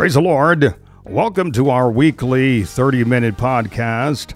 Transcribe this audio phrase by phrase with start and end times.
[0.00, 0.74] Praise the Lord.
[1.04, 4.32] Welcome to our weekly 30 minute podcast,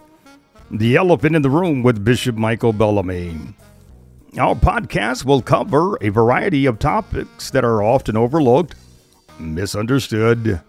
[0.71, 3.35] The Elephant in the Room with Bishop Michael Bellamy.
[4.39, 8.75] Our podcast will cover a variety of topics that are often overlooked,
[9.39, 10.61] misunderstood,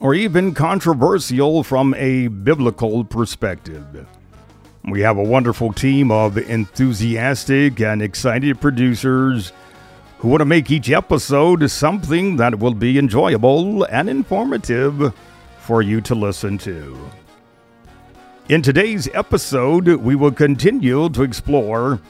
[0.00, 4.08] or even controversial from a biblical perspective.
[4.86, 9.52] We have a wonderful team of enthusiastic and excited producers
[10.20, 15.14] who want to make each episode something that will be enjoyable and informative
[15.58, 17.10] for you to listen to.
[18.50, 22.02] In today's episode, we will continue to explore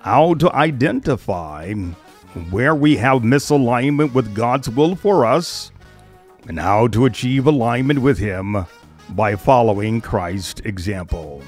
[0.00, 1.74] how to identify
[2.48, 5.70] where we have misalignment with God's will for us
[6.46, 8.64] and how to achieve alignment with Him
[9.10, 11.42] by following Christ's example.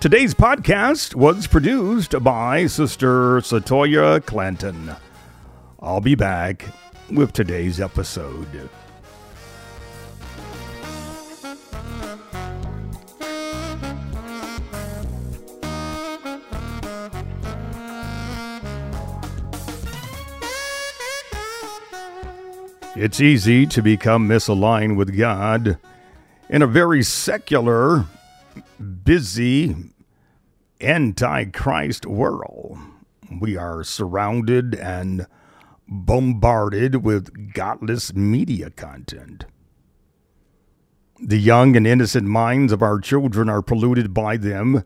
[0.00, 4.96] Today's podcast was produced by Sister Satoya Clanton.
[5.80, 6.64] I'll be back
[7.08, 8.68] with today's episode.
[22.96, 25.78] It's easy to become misaligned with God
[26.48, 28.06] in a very secular,
[29.04, 29.76] busy,
[30.80, 32.78] anti Christ world.
[33.40, 35.28] We are surrounded and
[35.88, 39.46] bombarded with godless media content.
[41.20, 44.84] The young and innocent minds of our children are polluted by them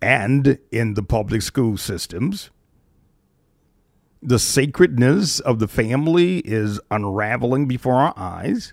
[0.00, 2.50] and in the public school systems.
[4.22, 8.72] The sacredness of the family is unraveling before our eyes.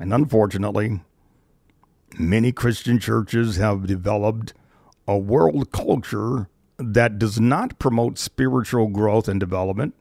[0.00, 1.00] And unfortunately,
[2.18, 4.54] many Christian churches have developed
[5.06, 9.94] a world culture that does not promote spiritual growth and development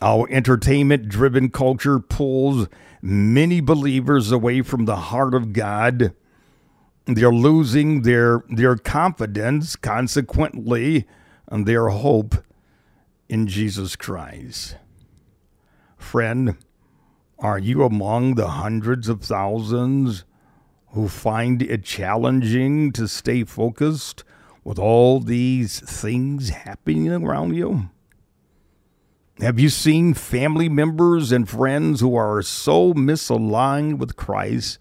[0.00, 2.68] our entertainment driven culture pulls
[3.00, 6.14] many believers away from the heart of God.
[7.06, 11.06] They're losing their, their confidence, consequently,
[11.48, 12.36] and their hope
[13.28, 14.76] in Jesus Christ.
[15.96, 16.56] Friend,
[17.38, 20.24] are you among the hundreds of thousands
[20.88, 24.24] who find it challenging to stay focused
[24.64, 27.90] with all these things happening around you?
[29.40, 34.78] Have you seen family members and friends who are so misaligned with Christ?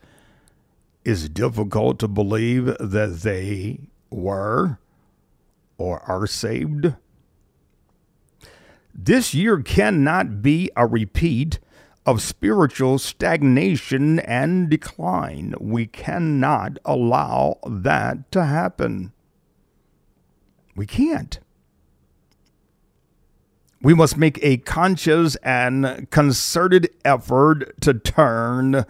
[1.03, 3.79] It's difficult to believe that they
[4.11, 4.77] were
[5.77, 6.93] or are saved.
[8.93, 11.59] This year cannot be a repeat
[12.05, 15.55] of spiritual stagnation and decline.
[15.59, 19.13] We cannot allow that to happen.
[20.75, 21.39] We can't.
[23.81, 28.85] We must make a conscious and concerted effort to turn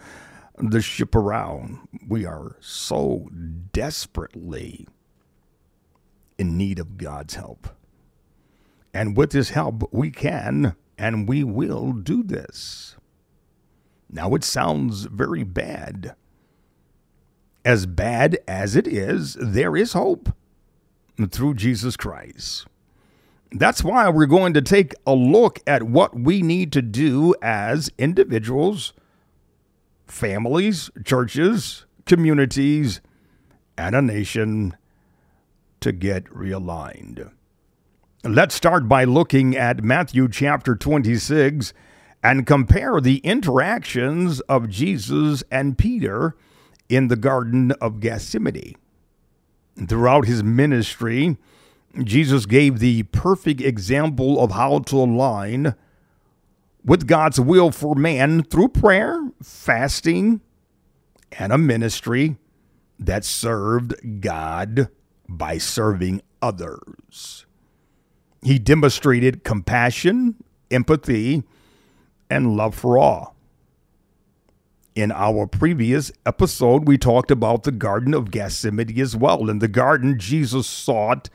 [0.58, 1.78] the ship around.
[2.06, 3.28] We are so
[3.72, 4.86] desperately
[6.36, 7.68] in need of God's help.
[8.92, 12.96] And with His help, we can and we will do this.
[14.10, 16.14] Now, it sounds very bad.
[17.64, 20.34] As bad as it is, there is hope
[21.30, 22.66] through Jesus Christ.
[23.54, 27.90] That's why we're going to take a look at what we need to do as
[27.98, 28.94] individuals,
[30.06, 33.00] families, churches, communities,
[33.76, 34.76] and a nation
[35.80, 37.30] to get realigned.
[38.24, 41.74] Let's start by looking at Matthew chapter 26
[42.22, 46.36] and compare the interactions of Jesus and Peter
[46.88, 48.76] in the Garden of Gethsemane.
[49.88, 51.36] Throughout his ministry,
[52.02, 55.74] Jesus gave the perfect example of how to align
[56.84, 60.40] with God's will for man through prayer, fasting,
[61.32, 62.36] and a ministry
[62.98, 64.88] that served God
[65.28, 67.46] by serving others.
[68.42, 70.36] He demonstrated compassion,
[70.70, 71.44] empathy,
[72.28, 73.36] and love for all.
[74.94, 79.48] In our previous episode, we talked about the Garden of Gethsemane as well.
[79.48, 81.30] In the garden, Jesus sought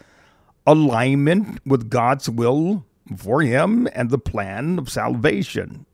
[0.68, 2.86] alignment with God's will
[3.18, 5.86] for him and the plan of salvation.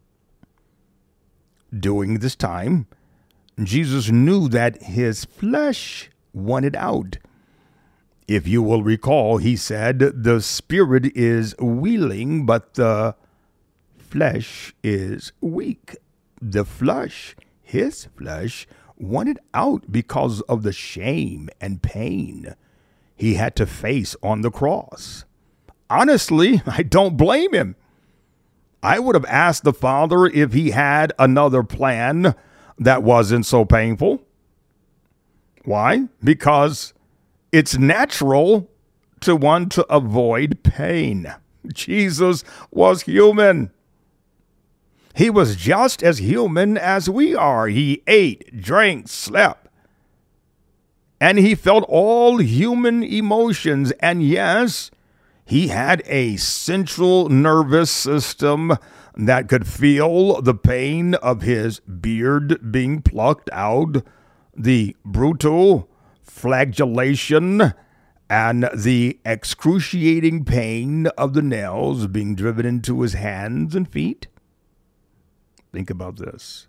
[1.71, 2.87] During this time,
[3.61, 7.17] Jesus knew that his flesh wanted out.
[8.27, 13.15] If you will recall, he said, The spirit is willing, but the
[13.97, 15.95] flesh is weak.
[16.41, 18.67] The flesh, his flesh,
[18.97, 22.55] wanted out because of the shame and pain
[23.15, 25.25] he had to face on the cross.
[25.89, 27.75] Honestly, I don't blame him.
[28.81, 32.35] I would have asked the Father if he had another plan
[32.77, 34.21] that wasn't so painful.
[35.63, 36.09] Why?
[36.21, 36.93] Because
[37.53, 38.69] it's natural
[39.21, 41.33] to want to avoid pain.
[41.73, 43.71] Jesus was human.
[45.15, 47.67] He was just as human as we are.
[47.67, 49.62] He ate, drank, slept.
[51.23, 53.93] And he felt all human emotions.
[54.01, 54.91] And yes,
[55.45, 58.73] he had a central nervous system
[59.15, 64.03] that could feel the pain of his beard being plucked out,
[64.53, 65.89] the brutal
[66.21, 67.73] flagellation,
[68.29, 74.27] and the excruciating pain of the nails being driven into his hands and feet.
[75.71, 76.67] Think about this.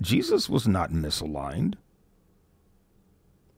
[0.00, 1.74] Jesus was not misaligned.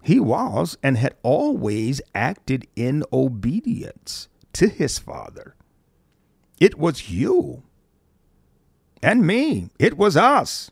[0.02, 5.56] He was and had always acted in obedience to his Father.
[6.60, 7.64] It was you
[9.02, 10.70] and me, it was us.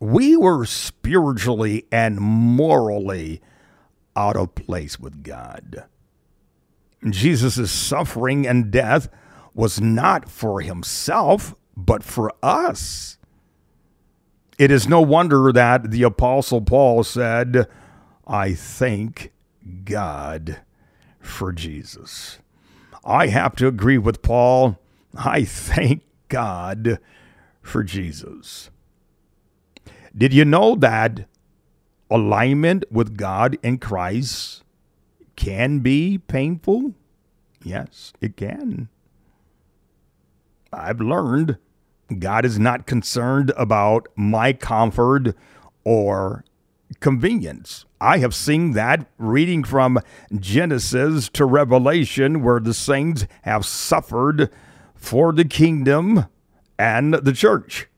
[0.00, 3.42] We were spiritually and morally
[4.16, 5.84] out of place with God.
[7.08, 9.08] Jesus' suffering and death
[9.52, 13.18] was not for himself, but for us.
[14.58, 17.66] It is no wonder that the Apostle Paul said,
[18.26, 19.32] I thank
[19.84, 20.60] God
[21.20, 22.38] for Jesus.
[23.04, 24.78] I have to agree with Paul.
[25.16, 26.98] I thank God
[27.62, 28.70] for Jesus.
[30.16, 31.26] Did you know that
[32.08, 34.62] alignment with God in Christ
[35.34, 36.94] can be painful?
[37.64, 38.88] Yes, it can.
[40.72, 41.58] I've learned
[42.18, 45.34] God is not concerned about my comfort
[45.84, 46.44] or
[47.00, 47.86] convenience.
[48.00, 49.98] I have seen that reading from
[50.38, 54.50] Genesis to Revelation, where the saints have suffered
[54.94, 56.26] for the kingdom
[56.78, 57.88] and the church.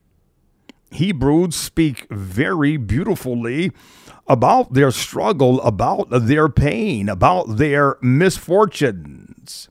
[0.91, 3.71] Hebrews speak very beautifully
[4.27, 9.69] about their struggle, about their pain, about their misfortunes.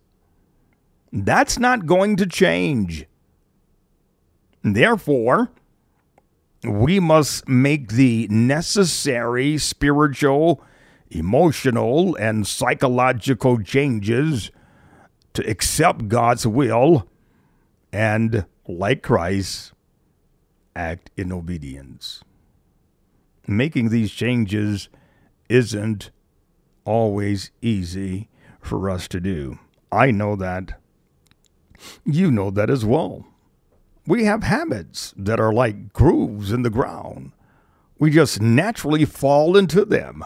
[1.13, 3.07] That's not going to change.
[4.75, 5.53] Therefore,
[6.65, 10.61] we must make the necessary spiritual,
[11.09, 14.51] emotional, and psychological changes
[15.35, 17.09] to accept God's will
[17.93, 19.73] and, like Christ,
[20.75, 22.25] act in obedience.
[23.47, 24.89] Making these changes
[25.49, 26.11] isn't
[26.85, 28.29] always easy
[28.61, 29.61] for us to do.
[29.93, 30.81] I know that.
[32.05, 33.27] You know that as well.
[34.07, 37.33] We have habits that are like grooves in the ground.
[37.99, 40.25] We just naturally fall into them.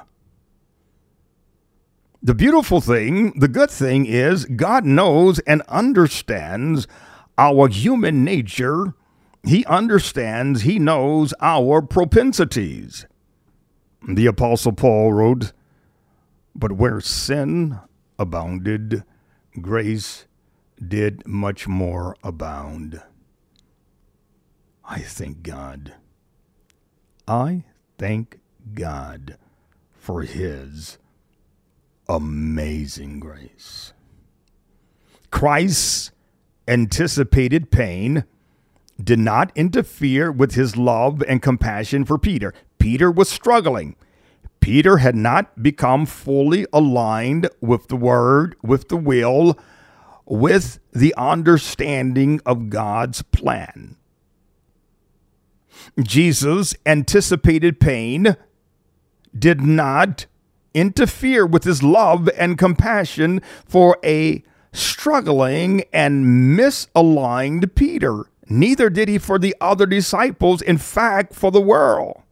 [2.22, 6.86] The beautiful thing, the good thing is, God knows and understands
[7.38, 8.94] our human nature
[9.42, 13.06] he understands, he knows our propensities.
[14.06, 15.52] The Apostle Paul wrote,
[16.54, 17.78] But where sin
[18.18, 19.04] abounded,
[19.60, 20.26] grace
[20.86, 23.02] did much more abound.
[24.90, 25.94] I thank God.
[27.28, 27.62] I
[27.97, 28.40] thank
[28.75, 29.37] God
[29.92, 30.99] for his
[32.09, 33.92] amazing grace.
[35.30, 36.11] Christ's
[36.66, 38.25] anticipated pain
[39.00, 42.52] did not interfere with his love and compassion for Peter.
[42.80, 43.94] Peter was struggling.
[44.59, 49.56] Peter had not become fully aligned with the word, with the will,
[50.26, 53.97] with the understanding of God's plan.
[56.00, 58.36] Jesus' anticipated pain
[59.36, 60.26] did not
[60.74, 68.24] interfere with his love and compassion for a struggling and misaligned Peter.
[68.48, 72.22] Neither did he for the other disciples, in fact, for the world.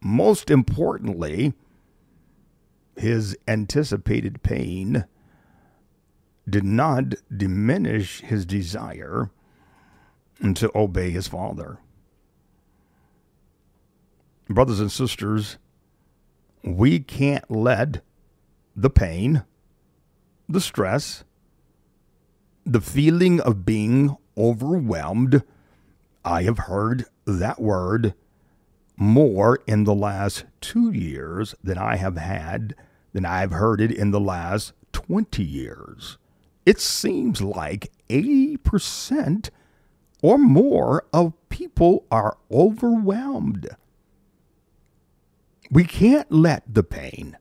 [0.00, 1.52] Most importantly,
[2.96, 5.04] his anticipated pain
[6.48, 9.30] did not diminish his desire
[10.54, 11.78] to obey his father.
[14.50, 15.58] Brothers and sisters,
[16.64, 18.02] we can't let
[18.74, 19.44] the pain,
[20.48, 21.22] the stress,
[22.66, 25.44] the feeling of being overwhelmed.
[26.24, 28.14] I have heard that word
[28.96, 32.74] more in the last two years than I have had,
[33.12, 36.18] than I've heard it in the last 20 years.
[36.66, 39.50] It seems like 80%
[40.22, 43.68] or more of people are overwhelmed.
[45.70, 47.36] We can't let the pain,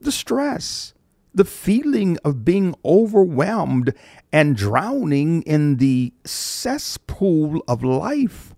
[0.00, 0.94] the stress,
[1.34, 3.92] the feeling of being overwhelmed
[4.32, 8.54] and drowning in the cesspool of life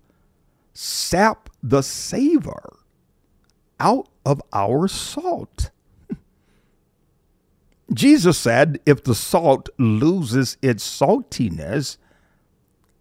[0.74, 2.76] sap the savor
[3.80, 5.70] out of our salt.
[7.94, 11.96] Jesus said, if the salt loses its saltiness,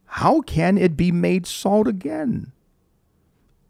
[0.05, 2.53] how can it be made salt again?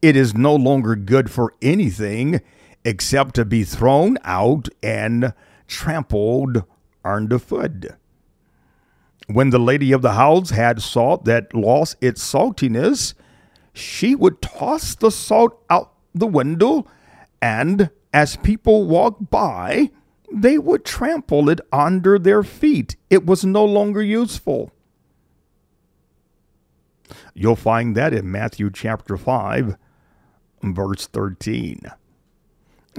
[0.06, 2.40] It is no longer good for anything
[2.84, 5.34] except to be thrown out and
[5.66, 6.64] trampled
[7.04, 7.88] underfoot.
[9.26, 13.16] When the lady of the house had salt that lost its saltiness,
[13.74, 16.86] she would toss the salt out the window,
[17.42, 19.90] and as people walked by,
[20.32, 22.96] they would trample it under their feet.
[23.10, 24.72] It was no longer useful.
[27.34, 29.78] You'll find that in Matthew chapter 5,
[30.62, 31.82] verse 13.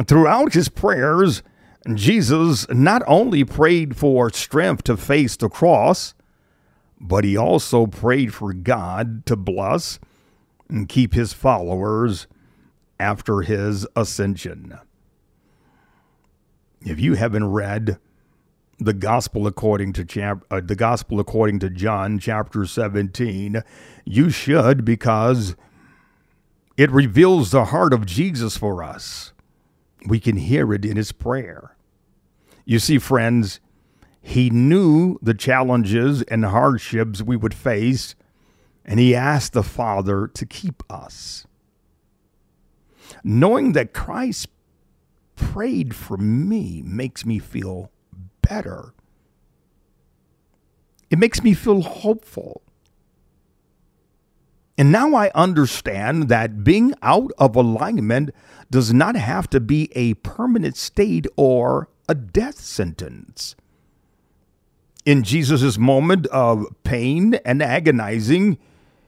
[0.06, 1.42] Throughout his prayers,
[1.94, 6.14] Jesus not only prayed for strength to face the cross,
[7.00, 9.98] but he also prayed for God to bless
[10.68, 12.26] and keep his followers
[12.98, 14.78] after his ascension.
[16.80, 17.98] If you haven't read
[18.78, 23.62] the gospel according to chap- uh, the gospel according to John chapter 17,
[24.04, 25.56] you should because
[26.76, 29.32] it reveals the heart of Jesus for us.
[30.06, 31.76] We can hear it in his prayer.
[32.64, 33.60] You see, friends,
[34.20, 38.14] he knew the challenges and hardships we would face,
[38.84, 41.46] and he asked the Father to keep us.
[43.22, 44.48] Knowing that Christ
[45.36, 47.90] prayed for me makes me feel
[48.42, 48.94] better.
[51.10, 52.62] It makes me feel hopeful.
[54.78, 58.30] And now I understand that being out of alignment
[58.70, 63.56] does not have to be a permanent state or a death sentence.
[65.06, 68.58] In Jesus' moment of pain and agonizing,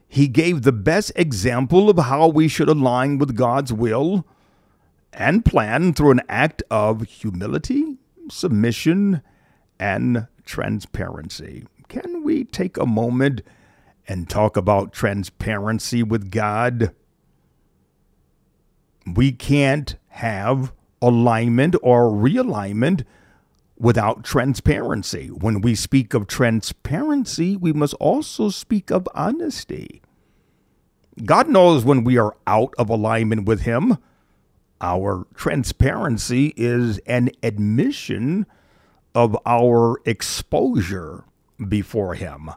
[0.09, 4.27] he gave the best example of how we should align with God's will
[5.13, 7.99] and plan through an act of humility,
[8.31, 9.23] submission,
[9.79, 11.67] and transparency.
[11.89, 13.43] Can we take a moment
[14.09, 16.95] and talk about transparency with God?
[19.07, 23.05] We can't have alignment or realignment
[23.79, 25.29] without transparency.
[25.29, 30.03] When we speak of transparency, we must also speak of honesty.
[31.25, 33.99] God knows when we are out of alignment with Him.
[34.81, 38.47] Our transparency is an admission
[39.15, 41.25] of our exposure
[41.69, 42.51] before Him.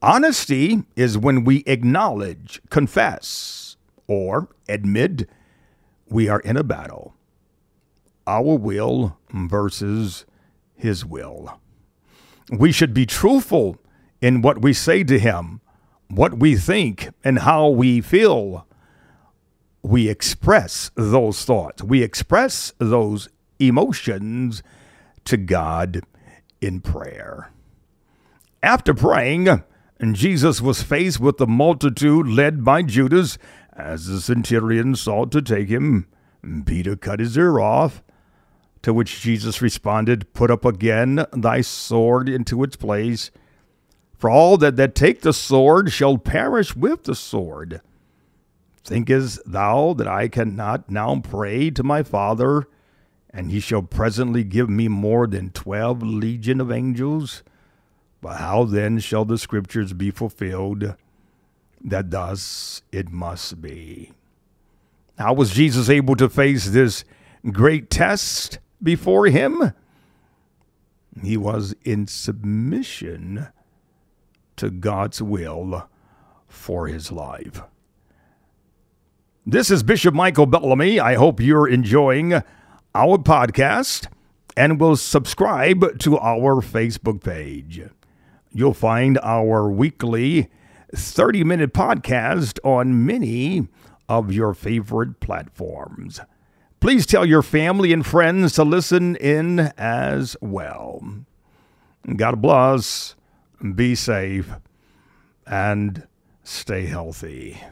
[0.00, 3.76] Honesty is when we acknowledge, confess,
[4.06, 5.28] or admit
[6.08, 7.14] we are in a battle.
[8.26, 10.24] Our will versus
[10.76, 11.60] His will.
[12.50, 13.76] We should be truthful
[14.20, 15.60] in what we say to Him,
[16.08, 18.66] what we think, and how we feel
[19.82, 23.28] we express those thoughts, we express those
[23.58, 24.62] emotions
[25.24, 26.02] to God
[26.60, 27.50] in prayer.
[28.62, 29.62] After praying,
[30.00, 33.36] Jesus was faced with the multitude led by Judas
[33.72, 36.06] as the centurion sought to take him.
[36.64, 38.02] Peter cut his ear off,
[38.82, 43.30] to which Jesus responded, Put up again thy sword into its place.
[44.16, 47.80] For all that, that take the sword shall perish with the sword.
[48.84, 52.68] Thinkest thou that I cannot now pray to my Father,
[53.30, 57.42] and he shall presently give me more than twelve legion of angels?
[58.20, 60.96] But how then shall the scriptures be fulfilled
[61.80, 64.12] that thus it must be?
[65.18, 67.04] How was Jesus able to face this
[67.50, 69.72] great test before him?
[71.22, 73.48] He was in submission
[74.56, 75.88] to God's will
[76.46, 77.62] for his life.
[79.46, 81.00] This is Bishop Michael Bellamy.
[81.00, 82.34] I hope you're enjoying
[82.94, 84.08] our podcast
[84.56, 87.82] and will subscribe to our Facebook page.
[88.58, 90.48] You'll find our weekly
[90.92, 93.68] 30 minute podcast on many
[94.08, 96.18] of your favorite platforms.
[96.80, 101.00] Please tell your family and friends to listen in as well.
[102.16, 103.14] God bless,
[103.76, 104.50] be safe,
[105.46, 106.08] and
[106.42, 107.62] stay healthy.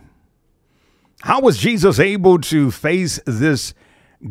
[1.23, 3.75] How was Jesus able to face this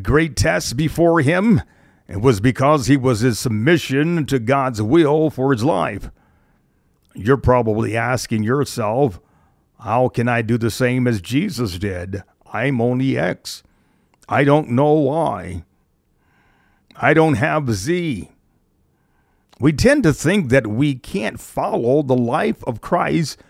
[0.01, 1.63] great test before him?
[2.07, 6.09] It was because he was in submission to God's will for his life.
[7.15, 9.21] You're probably asking yourself,
[9.79, 12.23] how can I do the same as Jesus did?
[12.51, 13.63] I'm only X.
[14.27, 15.63] I don't know why.
[16.95, 18.29] I don't have Z.
[19.59, 23.41] We tend to think that we can't follow the life of Christ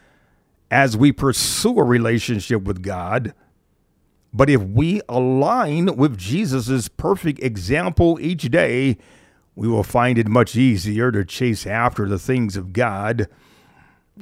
[0.69, 3.33] as we pursue a relationship with God.
[4.33, 8.97] But if we align with Jesus' perfect example each day,
[9.55, 13.27] we will find it much easier to chase after the things of God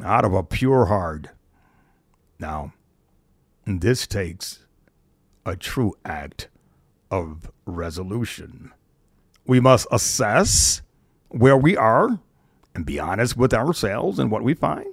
[0.02, 1.28] out of a pure heart.
[2.40, 2.74] Now,
[3.66, 4.66] this takes
[5.46, 6.50] a true act
[7.12, 8.72] of resolution.
[9.46, 10.82] We must assess
[11.30, 12.20] where we are
[12.76, 14.88] and be honest with ourselves and what we find.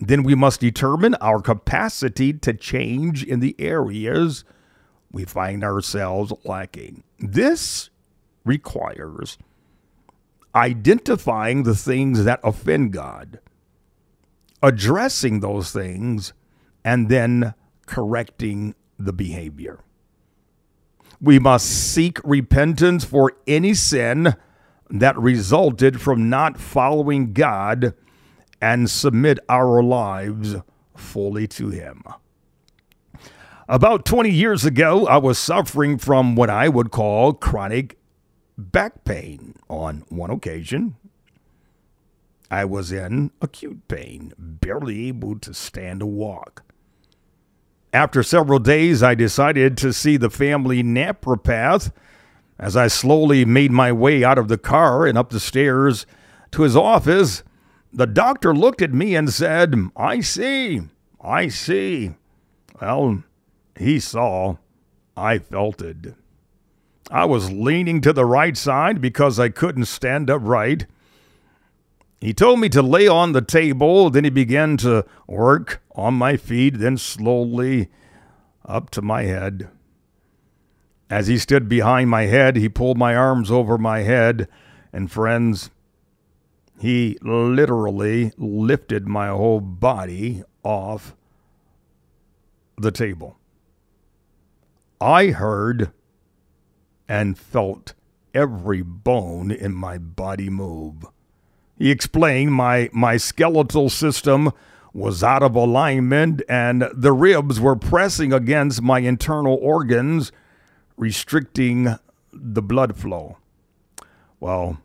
[0.00, 4.44] Then we must determine our capacity to change in the areas
[5.10, 7.02] we find ourselves lacking.
[7.18, 7.90] This
[8.44, 9.38] requires
[10.54, 13.40] identifying the things that offend God,
[14.62, 16.32] addressing those things,
[16.84, 17.54] and then
[17.86, 19.80] correcting the behavior.
[21.20, 24.34] We must seek repentance for any sin
[24.90, 27.94] that resulted from not following God
[28.60, 30.56] and submit our lives
[30.96, 32.02] fully to Him.
[33.68, 37.98] About 20 years ago, I was suffering from what I would call chronic
[38.56, 40.96] back pain on one occasion.
[42.50, 46.64] I was in acute pain, barely able to stand or walk.
[47.92, 51.92] After several days, I decided to see the family naturopath.
[52.58, 56.06] As I slowly made my way out of the car and up the stairs
[56.52, 57.42] to his office,
[57.92, 60.82] the doctor looked at me and said, I see,
[61.20, 62.14] I see.
[62.80, 63.22] Well,
[63.76, 64.56] he saw,
[65.16, 66.14] I felt it.
[67.10, 70.86] I was leaning to the right side because I couldn't stand upright.
[72.20, 76.36] He told me to lay on the table, then he began to work on my
[76.36, 77.88] feet, then slowly
[78.66, 79.68] up to my head.
[81.08, 84.48] As he stood behind my head, he pulled my arms over my head,
[84.92, 85.70] and friends,
[86.80, 91.14] he literally lifted my whole body off
[92.76, 93.38] the table.
[95.00, 95.92] I heard
[97.08, 97.94] and felt
[98.34, 101.06] every bone in my body move.
[101.78, 104.50] He explained my, my skeletal system
[104.92, 110.32] was out of alignment and the ribs were pressing against my internal organs,
[110.96, 111.96] restricting
[112.32, 113.36] the blood flow.
[114.40, 114.78] Well,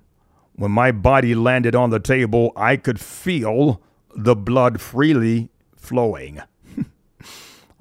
[0.55, 3.81] when my body landed on the table, I could feel
[4.15, 6.41] the blood freely flowing.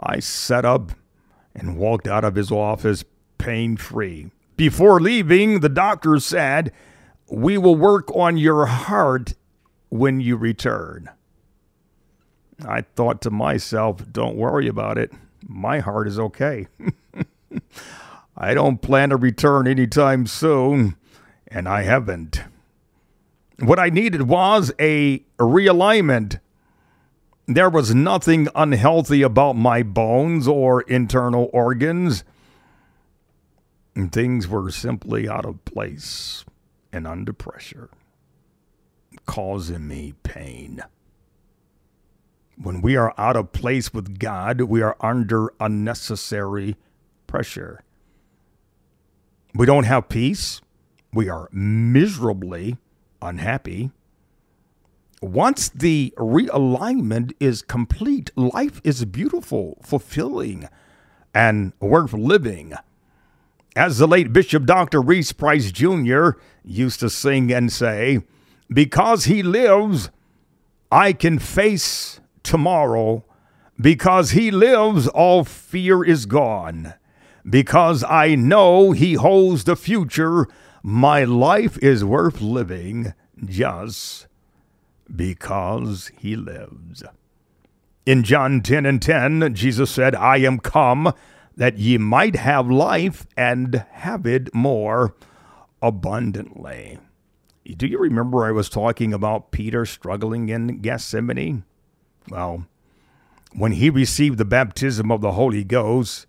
[0.01, 0.93] I sat up
[1.55, 3.05] and walked out of his office
[3.37, 4.31] pain free.
[4.57, 6.73] Before leaving, the doctor said,
[7.33, 9.33] We will work on your heart
[9.89, 11.09] when you return.
[12.63, 15.13] I thought to myself, Don't worry about it.
[15.49, 16.67] My heart is okay.
[18.37, 20.95] I don't plan to return anytime soon,
[21.49, 22.43] and I haven't.
[23.61, 26.39] What I needed was a realignment.
[27.47, 32.25] There was nothing unhealthy about my bones or internal organs.
[34.11, 36.45] Things were simply out of place
[36.93, 37.89] and under pressure,
[39.27, 40.83] causing me pain.
[42.57, 46.77] When we are out of place with God, we are under unnecessary
[47.27, 47.83] pressure.
[49.55, 50.61] We don't have peace.
[51.13, 52.77] We are miserably
[53.21, 53.91] unhappy.
[55.21, 60.69] Once the realignment is complete, life is beautiful, fulfilling,
[61.35, 62.75] and worth living.
[63.75, 65.01] As the late Bishop Dr.
[65.01, 66.31] Reese Price Jr.
[66.63, 68.21] used to sing and say,
[68.69, 70.11] Because he lives,
[70.91, 73.25] I can face tomorrow.
[73.81, 76.95] Because he lives, all fear is gone.
[77.49, 80.47] Because I know he holds the future,
[80.83, 84.27] my life is worth living just
[85.15, 87.03] because he lives.
[88.05, 91.15] In John 10 and 10, Jesus said, I am come
[91.57, 95.15] that ye might have life and have it more
[95.81, 96.99] abundantly.
[97.65, 101.65] Do you remember I was talking about Peter struggling in Gethsemane?
[102.29, 102.67] Well,
[103.55, 106.27] when he received the baptism of the Holy Ghost,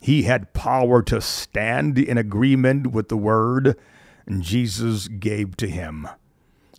[0.00, 3.78] he had power to stand in agreement with the word
[4.38, 6.08] Jesus gave to him.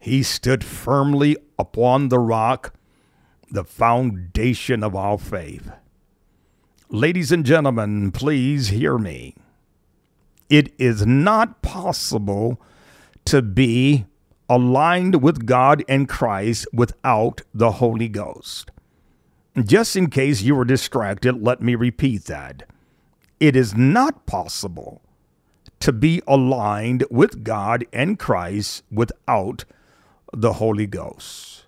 [0.01, 2.73] He stood firmly upon the rock,
[3.49, 5.71] the foundation of our faith.
[6.89, 9.33] Ladies and gentlemen, please hear me.
[10.51, 12.61] It is not possible
[13.25, 14.05] to be
[14.47, 18.69] aligned with God and Christ without the Holy Ghost.
[19.57, 22.69] Just in case you were distracted, let me repeat that.
[23.39, 25.01] It is not possible
[25.79, 29.65] to be aligned with God and Christ without
[30.31, 31.65] the Holy Ghost.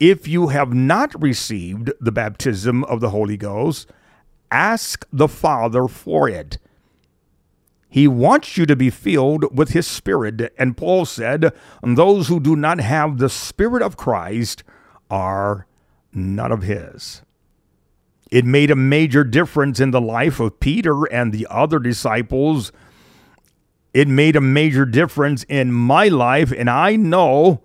[0.00, 3.88] If you have not received the baptism of the Holy Ghost,
[4.52, 6.58] ask the Father for it.
[7.88, 10.52] He wants you to be filled with His Spirit.
[10.56, 14.62] And Paul said, Those who do not have the Spirit of Christ
[15.10, 15.66] are
[16.12, 17.22] none of His.
[18.30, 22.72] It made a major difference in the life of Peter and the other disciples.
[23.92, 27.60] It made a major difference in my life, and I know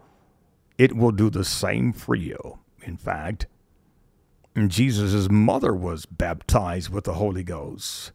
[0.77, 2.59] it will do the same for you.
[2.83, 3.47] In fact,
[4.65, 8.11] Jesus' mother was baptized with the Holy Ghost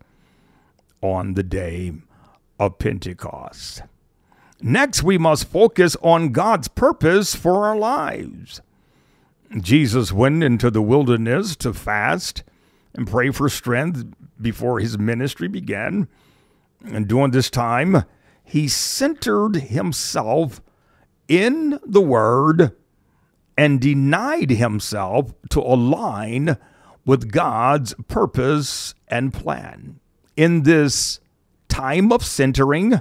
[1.01, 1.93] on the day
[2.59, 3.83] of Pentecost.
[4.61, 8.61] Next, we must focus on God's purpose for our lives.
[9.61, 12.43] Jesus went into the wilderness to fast
[12.95, 14.05] and pray for strength
[14.41, 16.09] before his ministry began.
[16.85, 18.05] And during this time,
[18.43, 20.61] he centered himself
[21.29, 22.73] in the Word
[23.57, 26.57] and denied himself to align
[27.05, 30.01] with God's purpose and plan.
[30.37, 31.21] In this
[31.69, 33.01] time of centering,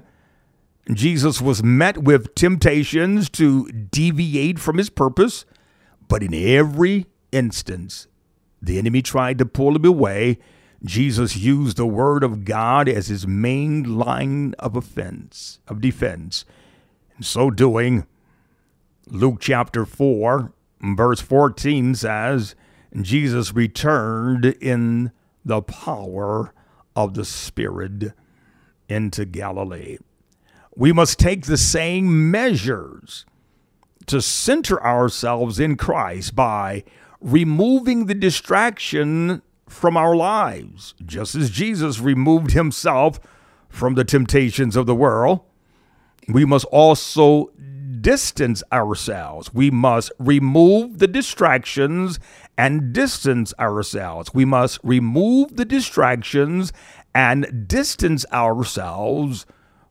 [0.92, 5.46] Jesus was met with temptations to deviate from his purpose
[6.12, 8.06] but in every instance,
[8.62, 10.40] the enemy tried to pull him away.
[10.84, 16.44] Jesus used the word of God as his main line of offense, of defense.
[17.16, 18.06] In so doing,
[19.08, 20.54] Luke chapter 4,
[20.96, 22.56] verse 14 says,
[23.00, 25.12] Jesus returned in
[25.44, 26.54] the power
[26.96, 28.14] of the Spirit
[28.88, 29.98] into Galilee.
[30.76, 33.26] We must take the same measures
[34.08, 36.84] to center ourselves in Christ by
[37.20, 43.20] removing the distraction from our lives, just as Jesus removed himself
[43.70, 45.42] from the temptations of the world.
[46.28, 47.52] We must also
[48.02, 49.54] distance ourselves.
[49.54, 52.20] We must remove the distractions
[52.58, 54.34] and distance ourselves.
[54.34, 56.74] We must remove the distractions
[57.14, 59.46] and distance ourselves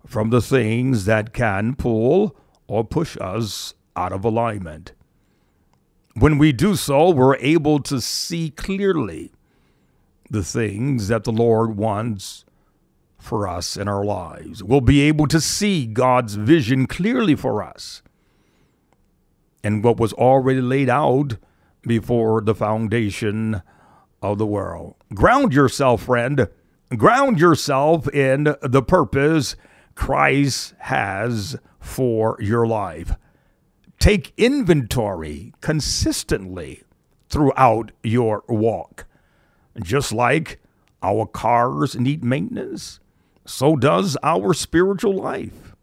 [0.06, 4.92] from the things that can pull or push us out of alignment.
[6.14, 9.32] When we do so, we're able to see clearly
[10.30, 12.44] the things that the Lord wants
[13.20, 14.62] for us in our lives.
[14.62, 18.02] We'll be able to see God's vision clearly for us
[19.62, 21.36] and what was already laid out
[21.82, 23.62] before the foundation
[24.22, 24.96] of the world.
[25.14, 26.48] Ground yourself, friend.
[26.96, 29.54] Ground yourself in the purpose
[29.94, 33.14] Christ has for your life
[34.00, 36.82] take inventory consistently
[37.28, 39.06] throughout your walk.
[39.80, 40.60] Just like
[41.02, 42.98] our cars need maintenance,
[43.50, 45.74] so does our spiritual life.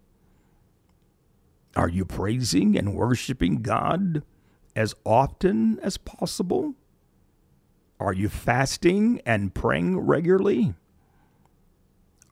[1.75, 4.23] Are you praising and worshiping God
[4.75, 6.75] as often as possible?
[7.99, 10.75] Are you fasting and praying regularly?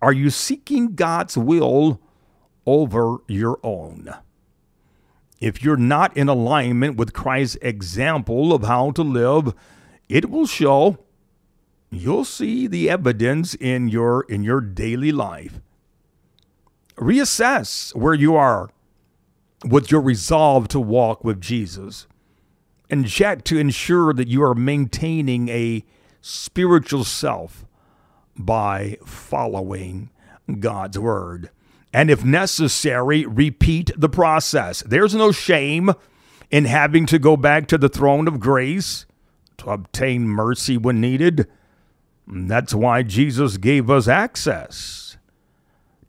[0.01, 1.99] Are you seeking God's will
[2.65, 4.13] over your own?
[5.41, 9.53] If you're not in alignment with Christ's example of how to live,
[10.07, 11.04] it will show.
[11.97, 15.59] You'll see the evidence in your in your daily life.
[16.95, 18.69] Reassess where you are
[19.63, 22.07] with your resolve to walk with Jesus
[22.89, 25.83] and check to ensure that you are maintaining a
[26.21, 27.65] spiritual self
[28.37, 30.09] by following
[30.59, 31.49] God's word
[31.95, 34.83] and if necessary, repeat the process.
[34.85, 35.93] There's no shame
[36.51, 39.05] in having to go back to the throne of grace
[39.59, 41.47] to obtain mercy when needed.
[42.27, 45.17] That's why Jesus gave us access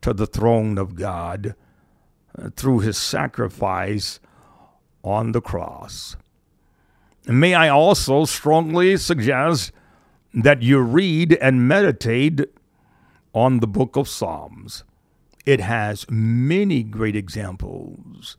[0.00, 1.54] to the throne of God
[2.38, 4.20] uh, through his sacrifice
[5.02, 6.16] on the cross.
[7.26, 9.72] And May I also strongly suggest
[10.32, 12.40] that you read and meditate
[13.32, 14.84] on the book of Psalms.
[15.44, 18.36] It has many great examples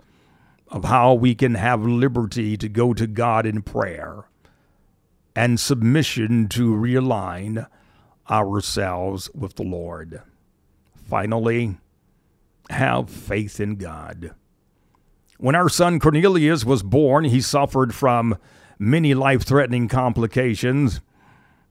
[0.69, 4.25] of how we can have liberty to go to God in prayer
[5.37, 7.67] and submission to realign
[8.27, 10.23] ourselves with the Lord.
[10.95, 11.77] Finally,
[12.71, 14.31] have faith in God.
[15.37, 18.39] When our son Cornelius was born, he suffered from
[18.79, 21.01] many life threatening complications.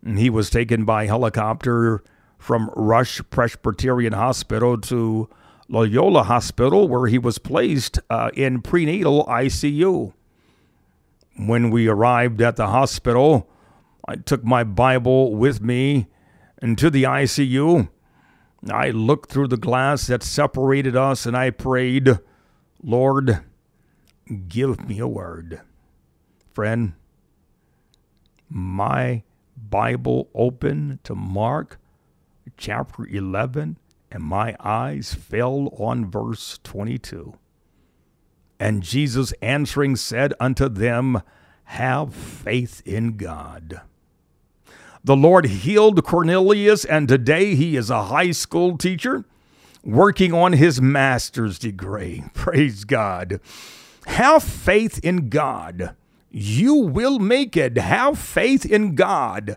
[0.07, 2.05] He was taken by helicopter
[2.39, 5.29] from Rush Presbyterian Hospital to
[5.69, 10.13] Loyola Hospital, where he was placed uh, in prenatal ICU.
[11.37, 13.51] When we arrived at the hospital,
[14.07, 16.07] I took my Bible with me
[16.63, 17.89] into the ICU.
[18.71, 22.19] I looked through the glass that separated us and I prayed,
[22.83, 23.41] Lord,
[24.49, 25.61] give me a word.
[26.53, 26.95] Friend,
[28.49, 29.23] my
[29.57, 31.79] Bible open to Mark
[32.57, 33.79] chapter 11,
[34.11, 37.35] and my eyes fell on verse 22.
[38.59, 41.23] And Jesus answering said unto them,
[41.65, 43.83] Have faith in God.
[45.07, 49.25] The Lord healed Cornelius, and today he is a high school teacher
[49.85, 52.25] working on his master's degree.
[52.35, 53.39] Praise God.
[54.07, 55.95] Have faith in God.
[56.33, 57.79] You will make it.
[57.79, 59.57] Have faith in God.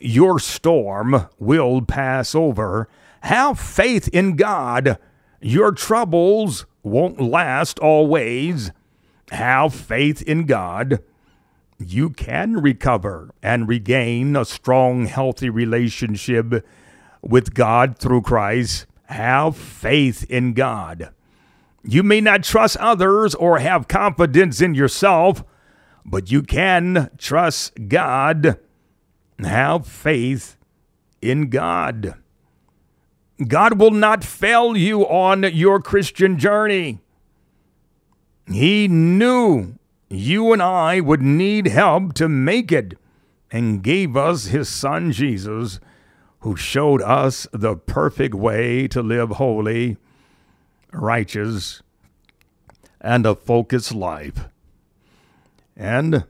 [0.00, 2.88] Your storm will pass over.
[3.20, 4.98] Have faith in God.
[5.40, 8.72] Your troubles won't last always.
[9.30, 10.98] Have faith in God.
[11.84, 16.66] You can recover and regain a strong, healthy relationship
[17.20, 18.86] with God through Christ.
[19.06, 21.12] Have faith in God.
[21.84, 25.44] You may not trust others or have confidence in yourself,
[26.04, 28.58] but you can trust God.
[29.38, 30.56] Have faith
[31.20, 32.14] in God.
[33.48, 37.00] God will not fail you on your Christian journey.
[38.46, 39.74] He knew
[40.12, 42.94] you and I would need help to make it
[43.50, 45.80] and gave us his son Jesus,
[46.40, 49.96] who showed us the perfect way to live holy,
[50.92, 51.82] righteous,
[53.00, 54.48] and a focused life.
[55.76, 56.24] And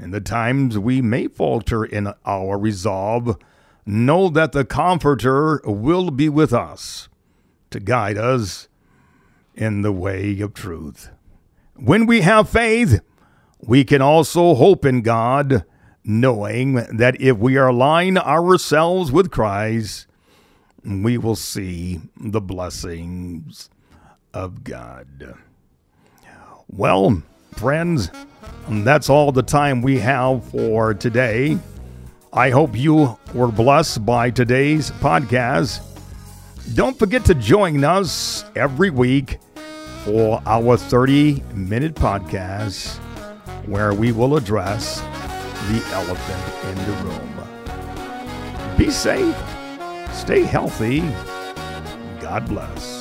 [0.00, 3.38] in the times we may falter in our resolve,
[3.86, 7.08] know that the Comforter will be with us
[7.70, 8.68] to guide us
[9.54, 11.10] in the way of truth.
[11.74, 13.00] When we have faith,
[13.62, 15.64] we can also hope in God,
[16.04, 20.06] knowing that if we align ourselves with Christ,
[20.84, 23.68] we will see the blessings
[24.32, 25.36] of God.
[26.68, 28.10] Well, friends,
[28.68, 31.58] that's all the time we have for today.
[32.32, 35.80] I hope you were blessed by today's podcast.
[36.74, 39.38] Don't forget to join us every week
[40.04, 43.00] for our 30 minute podcast
[43.66, 45.00] where we will address
[45.68, 48.76] the elephant in the room.
[48.76, 49.36] Be safe,
[50.12, 51.00] stay healthy.
[52.20, 52.99] God bless.